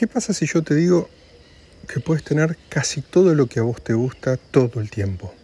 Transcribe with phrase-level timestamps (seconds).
[0.00, 1.10] ¿Qué pasa si yo te digo
[1.86, 5.34] que puedes tener casi todo lo que a vos te gusta todo el tiempo?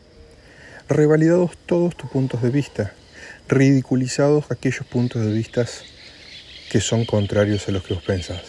[0.89, 2.95] Revalidados todos tus puntos de vista,
[3.49, 5.67] ridiculizados aquellos puntos de vista
[6.71, 8.41] que son contrarios a los que vos pensás.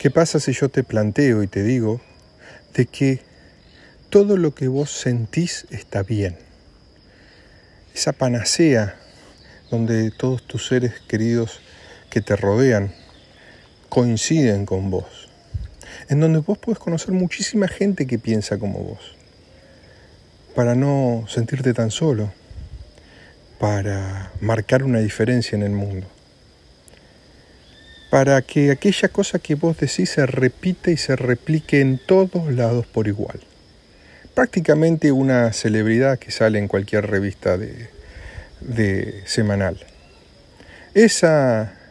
[0.00, 2.00] ¿Qué pasa si yo te planteo y te digo
[2.72, 3.20] de que
[4.08, 6.38] todo lo que vos sentís está bien?
[7.94, 8.96] Esa panacea
[9.70, 11.60] donde todos tus seres queridos
[12.08, 13.03] que te rodean
[13.94, 15.28] coinciden con vos,
[16.08, 19.14] en donde vos puedes conocer muchísima gente que piensa como vos,
[20.56, 22.32] para no sentirte tan solo,
[23.60, 26.08] para marcar una diferencia en el mundo,
[28.10, 32.86] para que aquella cosa que vos decís se repita y se replique en todos lados
[32.86, 33.38] por igual.
[34.34, 37.90] Prácticamente una celebridad que sale en cualquier revista de,
[38.60, 39.78] de semanal.
[40.94, 41.83] Esa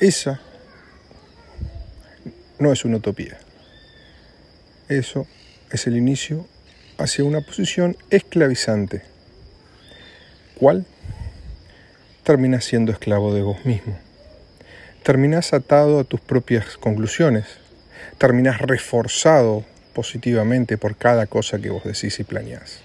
[0.00, 0.40] esa
[2.58, 3.38] no es una utopía.
[4.88, 5.26] Eso
[5.70, 6.46] es el inicio
[6.98, 9.02] hacia una posición esclavizante.
[10.56, 10.86] ¿Cuál?
[12.24, 13.98] Terminas siendo esclavo de vos mismo.
[15.02, 17.46] Terminas atado a tus propias conclusiones.
[18.18, 22.80] Terminas reforzado positivamente por cada cosa que vos decís y planeás.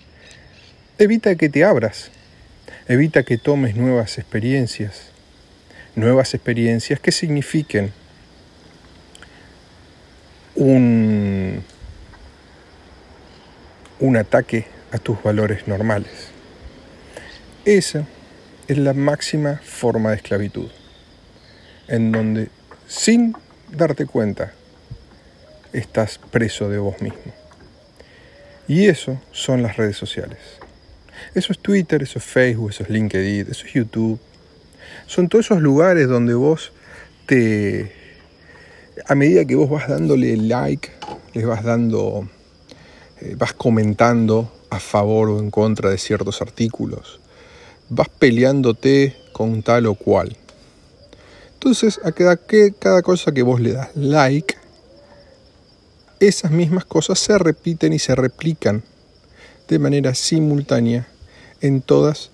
[0.97, 2.11] Evita que te abras.
[2.87, 5.14] Evita que tomes nuevas experiencias
[5.95, 7.91] nuevas experiencias que signifiquen
[10.55, 11.63] un,
[13.99, 16.29] un ataque a tus valores normales.
[17.65, 18.05] Esa
[18.67, 20.69] es la máxima forma de esclavitud,
[21.87, 22.49] en donde
[22.87, 23.35] sin
[23.71, 24.53] darte cuenta
[25.73, 27.33] estás preso de vos mismo.
[28.67, 30.39] Y eso son las redes sociales.
[31.33, 34.19] Eso es Twitter, eso es Facebook, eso es LinkedIn, eso es YouTube,
[35.07, 36.71] son todos esos lugares donde vos
[37.25, 37.91] te,
[39.07, 40.91] a medida que vos vas dándole like,
[41.33, 42.27] les vas dando,
[43.21, 47.19] eh, vas comentando a favor o en contra de ciertos artículos,
[47.89, 50.35] vas peleándote con tal o cual.
[51.53, 52.37] Entonces, a cada,
[52.79, 54.55] cada cosa que vos le das like,
[56.19, 58.83] esas mismas cosas se repiten y se replican
[59.67, 61.07] de manera simultánea
[61.61, 62.31] en todas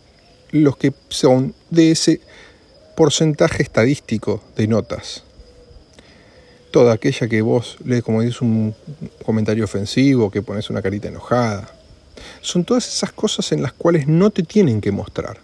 [0.52, 2.22] los que son de ese
[2.96, 5.24] porcentaje estadístico de notas.
[6.70, 8.76] Toda aquella que vos lees como dices un
[9.26, 11.74] comentario ofensivo, que pones una carita enojada.
[12.42, 15.40] Son todas esas cosas en las cuales no te tienen que mostrar.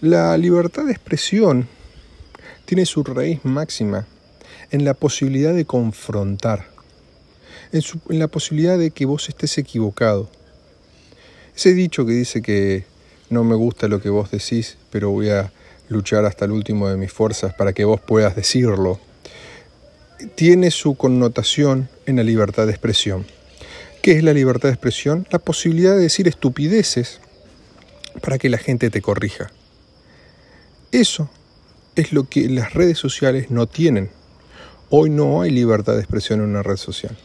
[0.00, 1.68] La libertad de expresión
[2.64, 4.06] tiene su raíz máxima
[4.70, 6.66] en la posibilidad de confrontar,
[7.72, 10.30] en, en, la posibilidad de que vos estés equivocado.
[11.54, 12.84] Ese dicho que dice que
[13.32, 15.50] no me gusta lo que vos decís, pero voy a
[15.88, 19.00] luchar hasta el último de mis fuerzas para que vos puedas decirlo,
[20.34, 23.24] tiene su connotación en la libertad de expresión.
[24.02, 25.26] ¿Qué es la libertad de expresión?
[25.30, 27.20] La posibilidad de decir estupideces
[28.20, 29.50] para que la gente te corrija.
[30.90, 31.30] Eso
[31.96, 34.10] es lo que las redes sociales no tienen.
[34.90, 37.16] Hoy no hay libertad de expresión en una red social.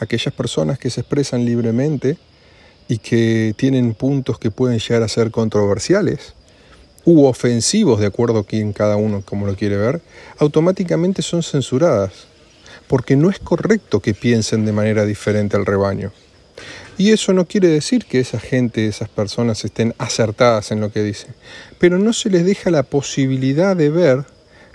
[0.00, 2.18] Aquellas personas que se expresan libremente
[2.88, 6.34] y que tienen puntos que pueden llegar a ser controversiales,
[7.04, 10.00] u ofensivos, de acuerdo a quien cada uno como lo quiere ver,
[10.38, 12.26] automáticamente son censuradas,
[12.88, 16.12] porque no es correcto que piensen de manera diferente al rebaño.
[16.98, 21.02] Y eso no quiere decir que esa gente, esas personas estén acertadas en lo que
[21.02, 21.34] dicen,
[21.78, 24.24] pero no se les deja la posibilidad de ver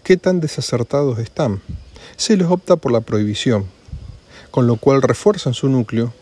[0.04, 1.62] qué tan desacertados están.
[2.16, 3.66] Se les opta por la prohibición,
[4.52, 6.14] con lo cual refuerzan su núcleo,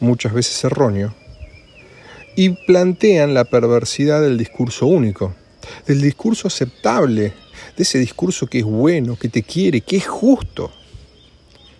[0.00, 1.14] muchas veces erróneo,
[2.36, 5.34] y plantean la perversidad del discurso único,
[5.86, 7.34] del discurso aceptable,
[7.76, 10.70] de ese discurso que es bueno, que te quiere, que es justo,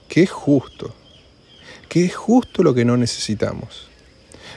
[0.08, 0.94] que es justo,
[1.88, 3.88] que es justo lo que no necesitamos.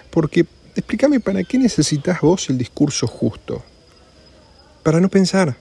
[0.10, 3.64] Porque, explícame, ¿para qué necesitas vos el discurso justo?
[4.84, 5.56] Para no pensar.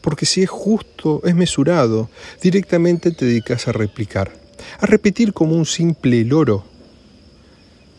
[0.00, 2.10] Porque si es justo, es mesurado,
[2.42, 4.32] directamente te dedicas a replicar,
[4.78, 6.64] a repetir como un simple loro,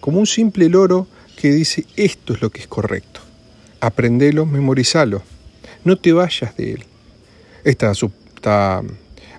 [0.01, 1.07] como un simple loro
[1.37, 3.21] que dice esto es lo que es correcto.
[3.79, 5.23] Aprendelo, memorizalo.
[5.85, 6.83] No te vayas de él.
[7.63, 8.83] Está, está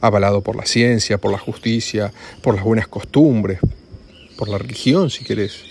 [0.00, 2.12] avalado por la ciencia, por la justicia,
[2.42, 3.60] por las buenas costumbres,
[4.36, 5.62] por la religión, si querés,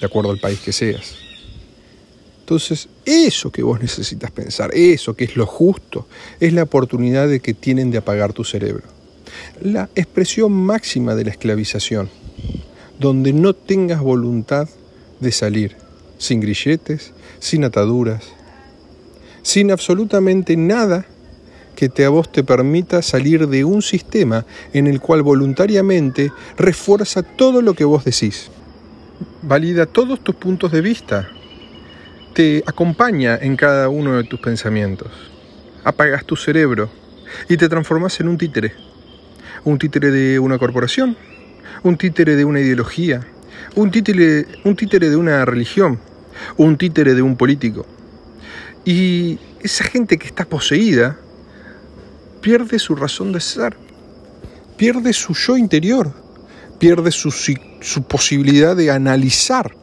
[0.00, 1.16] de acuerdo al país que seas.
[2.40, 6.08] Entonces, eso que vos necesitas pensar, eso que es lo justo,
[6.40, 8.82] es la oportunidad de que tienen de apagar tu cerebro.
[9.62, 12.10] La expresión máxima de la esclavización,
[13.00, 14.68] donde no tengas voluntad
[15.20, 15.76] de salir,
[16.18, 18.24] sin grilletes, sin ataduras,
[19.42, 21.06] sin absolutamente nada
[21.74, 24.44] que te, a vos te permita salir de un sistema
[24.74, 28.50] en el cual voluntariamente refuerza todo lo que vos decís.
[29.40, 31.30] Valida todos tus puntos de vista.
[32.34, 35.08] Te acompaña en cada uno de tus pensamientos.
[35.84, 36.90] Apagas tu cerebro
[37.48, 38.74] y te transformas en un títere.
[39.64, 41.16] Un títere de una corporación,
[41.82, 43.26] un títere de una ideología,
[43.74, 45.98] un títere, un títere de una religión,
[46.56, 47.86] un títere de un político.
[48.84, 51.18] Y esa gente que está poseída
[52.40, 53.76] pierde su razón de ser,
[54.76, 56.12] pierde su yo interior,
[56.78, 59.74] pierde su, su posibilidad de analizar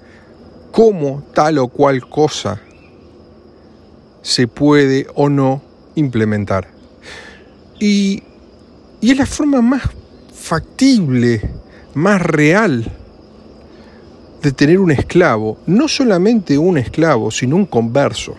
[0.71, 2.61] cómo tal o cual cosa
[4.21, 5.61] se puede o no
[5.95, 6.67] implementar.
[7.79, 8.23] Y,
[8.99, 9.83] y es la forma más
[10.33, 11.41] factible,
[11.97, 12.89] más real
[14.41, 18.35] de tener un esclavo, no solamente un esclavo, sino un converso.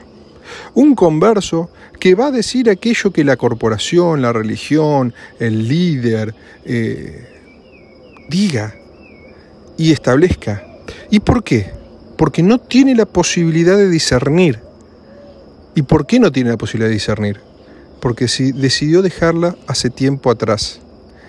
[0.75, 1.71] Un converso
[2.01, 6.35] que va a decir aquello que la corporación, la religión, el líder
[6.65, 7.27] eh,
[8.31, 8.75] diga
[9.77, 10.65] y establezca.
[11.11, 11.71] ¿Y por qué?
[12.17, 14.61] Porque no tiene la posibilidad de discernir.
[15.75, 17.41] ¿Y por qué no tiene la posibilidad de discernir?
[18.01, 20.81] Porque si decidió dejarla hace tiempo atrás,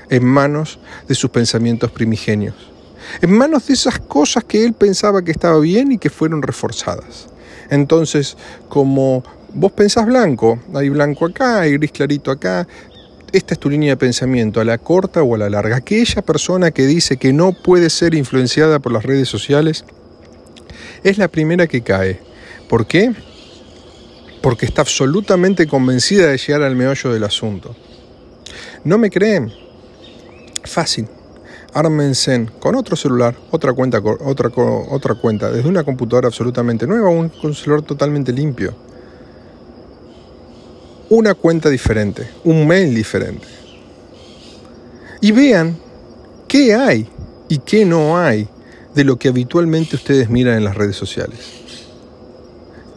[0.10, 2.56] en manos de sus pensamientos primigenios,
[3.22, 7.28] en manos de esas cosas que él pensaba que estaba bien y que fueron reforzadas.
[7.70, 9.24] Entonces, como
[9.54, 12.68] vos pensás blanco, hay blanco acá, hay gris clarito acá,
[13.32, 15.76] esta es tu línea de pensamiento, a la corta o a la larga.
[15.76, 19.86] Aquella persona que dice que no puede ser influenciada por las redes sociales
[21.04, 22.20] es la primera que cae.
[22.68, 23.14] ¿Por qué?
[24.42, 27.76] Porque está absolutamente convencida de llegar al meollo del asunto.
[28.84, 29.52] ¿No me creen?
[30.70, 31.08] Fácil
[31.74, 37.32] ármense con otro celular, otra cuenta, otra, otra cuenta, desde una computadora absolutamente nueva, un,
[37.44, 38.74] un celular totalmente limpio.
[41.10, 43.48] Una cuenta diferente, un mail diferente.
[45.22, 45.78] Y vean
[46.48, 47.10] qué hay
[47.48, 48.48] y qué no hay
[48.94, 51.40] de lo que habitualmente ustedes miran en las redes sociales.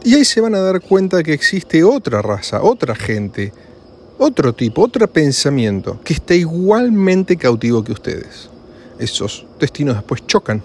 [0.03, 3.53] Y ahí se van a dar cuenta que existe otra raza, otra gente,
[4.17, 8.49] otro tipo, otro pensamiento que está igualmente cautivo que ustedes
[8.99, 10.61] esos destinos después chocan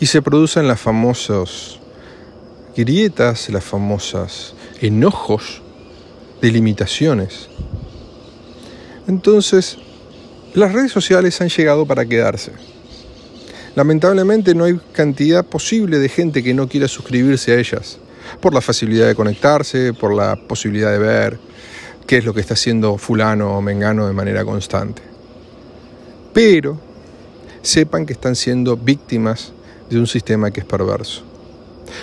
[0.00, 1.78] y se producen las famosas
[2.76, 5.62] grietas, las famosas enojos
[6.40, 7.48] de limitaciones.
[9.06, 9.78] Entonces,
[10.54, 12.52] las redes sociales han llegado para quedarse.
[13.74, 17.98] Lamentablemente no hay cantidad posible de gente que no quiera suscribirse a ellas,
[18.40, 21.38] por la facilidad de conectarse, por la posibilidad de ver
[22.06, 25.02] qué es lo que está haciendo fulano o mengano de manera constante.
[26.32, 26.78] Pero
[27.62, 29.52] sepan que están siendo víctimas
[29.88, 31.22] de un sistema que es perverso.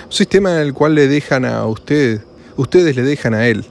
[0.05, 2.21] Un sistema en el cual le dejan a usted,
[2.55, 3.65] ustedes le dejan a él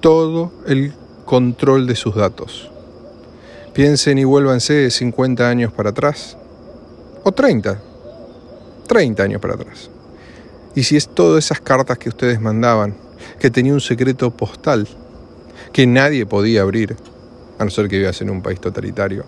[0.00, 0.92] todo el
[1.24, 2.70] control de sus datos.
[3.72, 6.36] Piensen y vuélvanse 50 años para atrás,
[7.22, 7.80] o 30,
[8.88, 9.90] 30 años para atrás.
[10.74, 12.96] Y si es todas esas cartas que ustedes mandaban,
[13.38, 14.88] que tenía un secreto postal,
[15.72, 16.96] que nadie podía abrir,
[17.58, 19.24] a no ser que vivas en un país totalitario,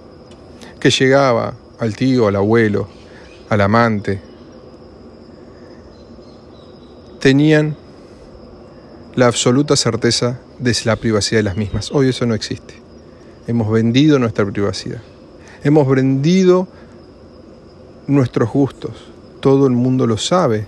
[0.81, 2.89] que llegaba al tío, al abuelo,
[3.49, 4.21] al amante,
[7.21, 7.77] tenían
[9.15, 11.91] la absoluta certeza de la privacidad de las mismas.
[11.93, 12.75] Hoy eso no existe.
[13.47, 15.03] Hemos vendido nuestra privacidad.
[15.63, 16.67] Hemos vendido
[18.07, 18.93] nuestros gustos.
[19.41, 20.67] Todo el mundo lo sabe.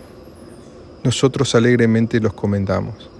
[1.03, 3.11] Nosotros alegremente los comentamos.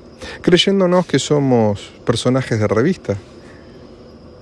[0.43, 3.17] Creyéndonos que somos personajes de revista,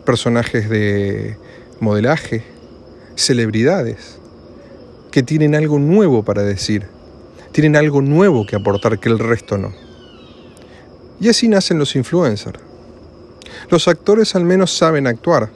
[0.05, 1.37] personajes de
[1.81, 2.45] modelaje,
[3.15, 4.19] celebridades
[5.11, 6.87] que tienen algo nuevo para decir,
[7.53, 9.73] tienen algo nuevo que aportar que el resto no.
[11.21, 12.59] Y así nacen los influencers.
[13.69, 15.51] Los actores al menos saben actuar.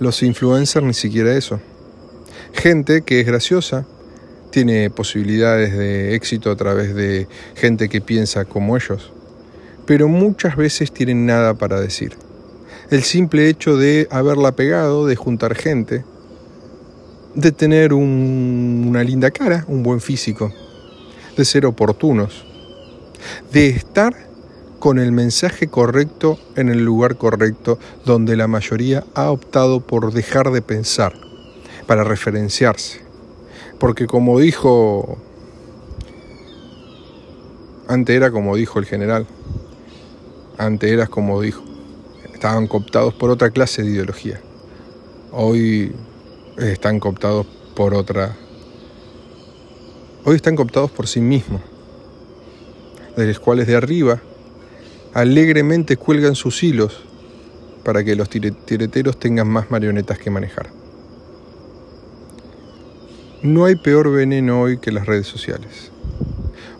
[0.00, 1.60] Los influencers ni siquiera eso.
[2.52, 3.86] Gente que es graciosa,
[4.58, 9.12] tiene posibilidades de éxito a través de gente que piensa como ellos,
[9.86, 12.16] pero muchas veces tienen nada para decir.
[12.90, 16.04] El simple hecho de haberla pegado, de juntar gente,
[17.36, 20.52] de tener una linda cara, un buen físico,
[21.36, 22.44] de ser oportunos,
[23.52, 24.12] de estar
[24.80, 30.50] con el mensaje correcto en el lugar correcto donde la mayoría ha optado por dejar
[30.50, 31.12] de pensar
[31.86, 33.07] para referenciarse.
[33.78, 35.18] Porque como dijo,
[37.86, 39.26] antes era como dijo el general,
[40.58, 41.62] antes eras como dijo,
[42.34, 44.40] estaban cooptados por otra clase de ideología.
[45.32, 45.92] Hoy
[46.56, 48.36] están cooptados por otra.
[50.24, 51.62] Hoy están cooptados por sí mismos,
[53.16, 54.20] de los cuales de arriba
[55.14, 57.00] alegremente cuelgan sus hilos
[57.84, 60.77] para que los tireteros tengan más marionetas que manejar.
[63.42, 65.92] No hay peor veneno hoy que las redes sociales.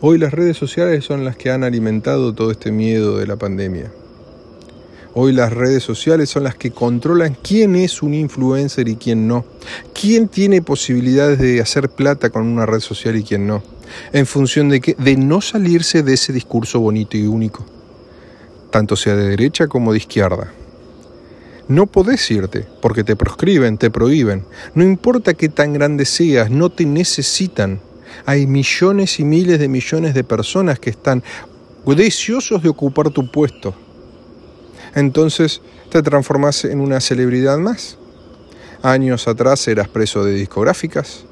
[0.01, 3.93] Hoy las redes sociales son las que han alimentado todo este miedo de la pandemia.
[5.15, 9.45] Hoy las redes sociales son las que controlan quién es un influencer y quién no.
[9.95, 13.63] Quién tiene posibilidades de hacer plata con una red social y quién no.
[14.13, 17.65] En función de que de no salirse de ese discurso bonito y único,
[18.73, 20.53] tanto sea de derecha como de izquierda.
[21.69, 24.45] No podés irte porque te proscriben, te prohíben.
[24.75, 27.81] No importa qué tan grande seas, no te necesitan.
[28.27, 31.23] Hay millones y miles de millones de personas que están
[31.87, 33.75] deseosos de ocupar tu puesto
[34.95, 35.61] entonces
[35.91, 37.99] te transformas en una celebridad más.
[38.83, 41.25] Años atrás eras preso de discográficas,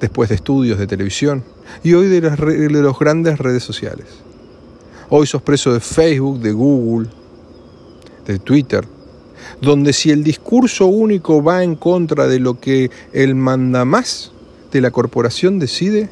[0.00, 1.44] después de estudios de televisión
[1.82, 4.06] y hoy de las, de grandes redes sociales.
[5.08, 7.08] Hoy sos preso de Facebook, de Google,
[8.26, 8.86] de Twitter,
[9.60, 14.32] donde si el discurso único va en contra de lo que el mandamás
[14.72, 16.08] de la corporación decide,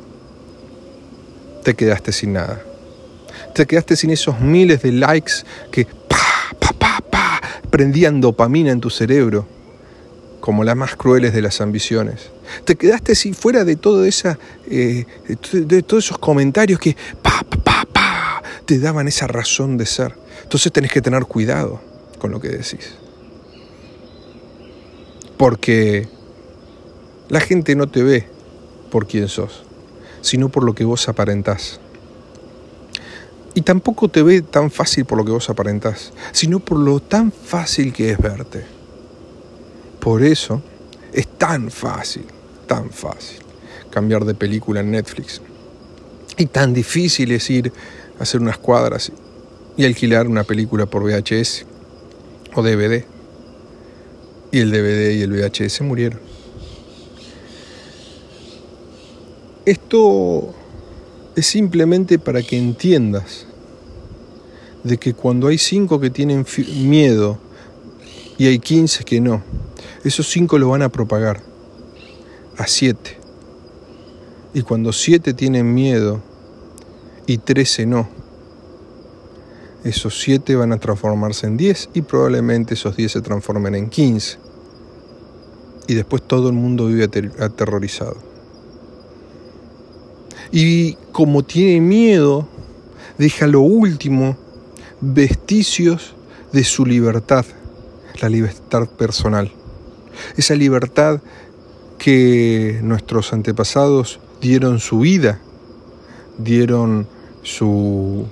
[1.64, 2.62] te quedaste sin nada.
[3.54, 5.32] Te quedaste sin esos miles de likes
[5.70, 5.86] que
[7.70, 9.46] prendían dopamina en tu cerebro,
[10.40, 12.30] como las más crueles de las ambiciones.
[12.64, 14.38] Te quedaste si fuera de todo esa,
[14.70, 15.04] eh,
[15.52, 20.14] de todos esos comentarios que pa, pa, pa, te daban esa razón de ser.
[20.42, 21.80] Entonces tenés que tener cuidado
[22.18, 22.94] con lo que decís.
[25.38, 26.08] Porque
[27.28, 28.28] la gente no te ve
[28.90, 29.62] por quién sos,
[30.20, 31.80] sino por lo que vos aparentás.
[33.54, 37.32] Y tampoco te ve tan fácil por lo que vos aparentás, sino por lo tan
[37.32, 38.64] fácil que es verte.
[40.00, 40.62] Por eso
[41.12, 42.26] es tan fácil,
[42.66, 43.38] tan fácil
[43.90, 45.40] cambiar de película en Netflix.
[46.36, 47.72] Y tan difícil es ir
[48.18, 49.10] a hacer unas cuadras
[49.76, 51.66] y alquilar una película por VHS
[52.54, 53.04] o DVD.
[54.50, 56.20] Y el DVD y el VHS murieron.
[59.66, 60.54] Esto
[61.36, 63.46] es simplemente para que entiendas
[64.82, 66.46] de que cuando hay cinco que tienen
[66.84, 67.38] miedo
[68.38, 69.42] y hay quince que no,
[70.04, 71.42] esos cinco lo van a propagar
[72.56, 73.18] a siete.
[74.54, 76.22] Y cuando siete tienen miedo
[77.26, 78.08] y trece no,
[79.84, 84.38] esos siete van a transformarse en diez y probablemente esos diez se transformen en quince.
[85.86, 87.04] Y después todo el mundo vive
[87.38, 88.16] aterrorizado.
[90.50, 92.48] Y como tiene miedo,
[93.18, 94.36] deja lo último
[95.00, 96.14] vestigios
[96.52, 97.44] de su libertad,
[98.20, 99.52] la libertad personal.
[100.36, 101.20] Esa libertad
[101.98, 105.40] que nuestros antepasados dieron su vida,
[106.38, 107.06] dieron
[107.42, 108.26] su,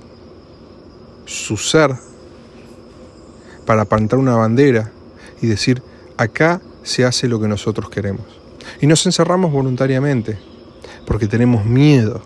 [1.27, 1.95] su ser
[3.67, 4.91] para plantar una bandera
[5.39, 5.83] y decir,
[6.17, 8.25] acá se hace lo que nosotros queremos.
[8.81, 10.39] Y nos encerramos voluntariamente,
[11.05, 12.21] porque tenemos miedo.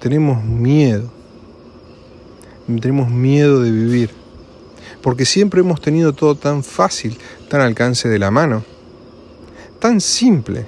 [0.00, 1.10] Tenemos miedo
[2.80, 4.10] tenemos miedo de vivir,
[5.00, 7.16] porque siempre hemos tenido todo tan fácil,
[7.48, 8.64] tan al alcance de la mano,
[9.78, 10.66] tan simple,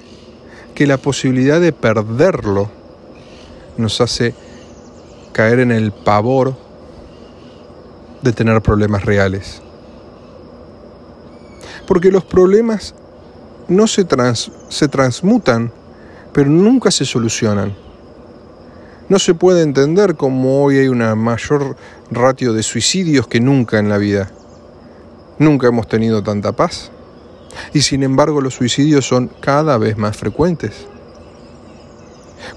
[0.73, 2.71] que la posibilidad de perderlo
[3.77, 4.33] nos hace
[5.33, 6.55] caer en el pavor
[8.21, 9.61] de tener problemas reales.
[11.87, 12.93] Porque los problemas
[13.67, 14.05] no se,
[14.69, 15.71] se transmutan,
[16.33, 17.75] pero nunca se solucionan.
[19.07, 21.75] No se puede entender cómo hoy hay una mayor
[22.11, 24.29] ratio de suicidios que nunca en la vida.
[25.39, 26.91] Nunca hemos tenido tanta paz.
[27.73, 30.85] Y sin embargo los suicidios son cada vez más frecuentes.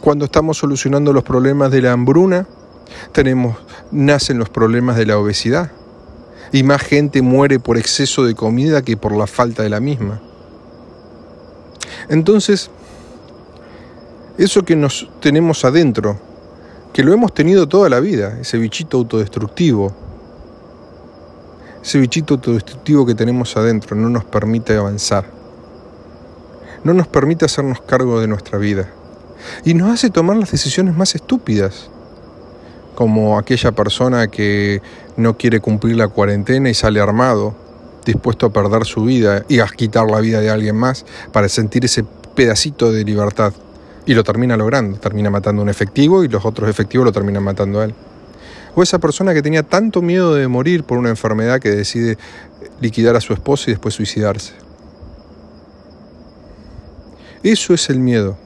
[0.01, 2.47] Cuando estamos solucionando los problemas de la hambruna,
[3.13, 3.57] tenemos,
[3.93, 5.71] nacen los problemas de la obesidad.
[6.51, 10.21] Y más gente muere por exceso de comida que por la falta de la misma.
[12.09, 12.71] Entonces,
[14.39, 16.19] eso que nos tenemos adentro,
[16.93, 19.95] que lo hemos tenido toda la vida, ese bichito autodestructivo.
[21.83, 25.25] Ese bichito autodestructivo que tenemos adentro no nos permite avanzar.
[26.85, 28.89] No nos permite hacernos cargo de nuestra vida.
[29.65, 31.91] Y nos hace tomar las decisiones más estúpidas.
[32.95, 34.83] Como aquella persona que
[35.17, 37.55] no quiere cumplir la cuarentena y sale armado,
[38.05, 41.85] dispuesto a perder su vida y a quitar la vida de alguien más para sentir
[41.85, 43.53] ese pedacito de libertad.
[44.05, 47.81] Y lo termina logrando, termina matando un efectivo y los otros efectivos lo terminan matando
[47.81, 47.95] a él.
[48.75, 52.17] O esa persona que tenía tanto miedo de morir por una enfermedad que decide
[52.81, 54.55] liquidar a su esposa y después suicidarse.
[57.43, 58.37] Eso es el miedo.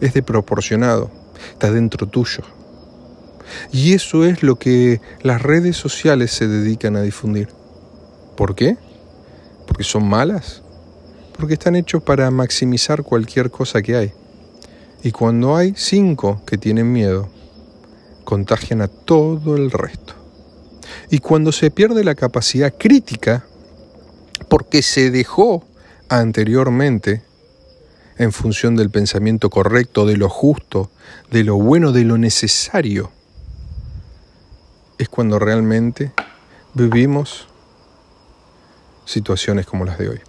[0.00, 1.10] Es de proporcionado.
[1.52, 2.42] Está dentro tuyo.
[3.72, 7.48] Y eso es lo que las redes sociales se dedican a difundir.
[8.36, 8.76] ¿Por qué?
[9.66, 10.62] ¿Porque son malas?
[11.36, 14.12] Porque están hechos para maximizar cualquier cosa que hay.
[15.02, 17.28] Y cuando hay cinco que tienen miedo,
[18.24, 20.14] contagian a todo el resto.
[21.10, 23.46] Y cuando se pierde la capacidad crítica,
[24.48, 25.64] porque se dejó
[26.08, 27.22] anteriormente
[28.18, 30.90] en función del pensamiento correcto, de lo justo,
[31.30, 33.10] de lo bueno, de lo necesario,
[34.98, 36.12] es cuando realmente
[36.74, 37.46] vivimos
[39.04, 40.20] situaciones como las de hoy.